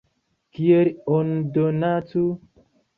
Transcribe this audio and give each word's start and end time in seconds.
Kiel 0.57 0.89
oni 1.19 1.37
donacu? 1.59 2.29